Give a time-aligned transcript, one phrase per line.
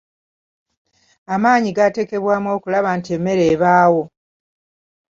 [1.33, 4.03] Amaanyi gateekebwamu okulaba nti emmere ebaawo.